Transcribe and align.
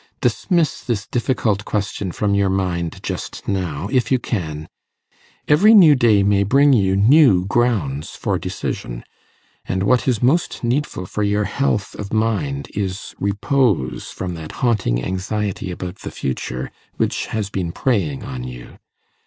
Dismiss 0.19 0.81
this 0.83 1.05
difficult 1.05 1.63
question 1.63 2.11
from 2.11 2.33
your 2.33 2.49
mind 2.49 3.01
just 3.03 3.47
now, 3.47 3.87
if 3.91 4.11
you 4.11 4.17
can. 4.17 4.67
Every 5.47 5.75
new 5.75 5.93
day 5.93 6.23
may 6.23 6.41
bring 6.41 6.73
you 6.73 6.95
new 6.95 7.45
grounds 7.45 8.15
for 8.15 8.39
decision, 8.39 9.03
and 9.65 9.83
what 9.83 10.07
is 10.07 10.23
most 10.23 10.63
needful 10.63 11.05
for 11.05 11.21
your 11.21 11.43
health 11.43 11.93
of 11.93 12.11
mind 12.11 12.67
is 12.73 13.13
repose 13.19 14.05
from 14.09 14.33
that 14.33 14.53
haunting 14.53 15.05
anxiety 15.05 15.69
about 15.69 15.99
the 15.99 16.09
future 16.09 16.71
which 16.97 17.27
has 17.27 17.51
been 17.51 17.71
preying 17.71 18.23
on 18.23 18.43
you. 18.43 18.79